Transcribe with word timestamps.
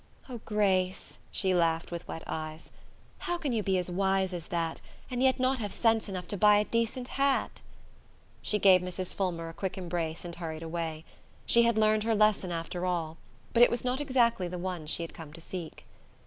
"Oh, 0.27 0.41
Grace," 0.45 1.19
she 1.29 1.53
laughed 1.53 1.91
with 1.91 2.07
wet 2.07 2.23
eyes, 2.25 2.71
"how 3.19 3.37
can 3.37 3.51
you 3.53 3.61
be 3.61 3.77
as 3.77 3.87
wise 3.91 4.33
as 4.33 4.47
that, 4.47 4.81
and 5.11 5.21
yet 5.21 5.39
not 5.39 5.59
have 5.59 5.71
sense 5.71 6.09
enough 6.09 6.27
to 6.29 6.37
buy 6.37 6.57
a 6.57 6.65
decent 6.65 7.07
hat?" 7.07 7.61
She 8.41 8.57
gave 8.57 8.81
Mrs. 8.81 9.13
Fulmer 9.13 9.47
a 9.47 9.53
quick 9.53 9.77
embrace 9.77 10.25
and 10.25 10.33
hurried 10.33 10.63
away. 10.63 11.05
She 11.45 11.61
had 11.61 11.77
learned 11.77 12.01
her 12.01 12.15
lesson 12.15 12.51
after 12.51 12.83
all; 12.83 13.17
but 13.53 13.61
it 13.61 13.69
was 13.69 13.83
not 13.83 14.01
exactly 14.01 14.47
the 14.47 14.57
one 14.57 14.87
she 14.87 15.03
had 15.03 15.13
come 15.13 15.33
to 15.33 15.39
seek. 15.41 15.85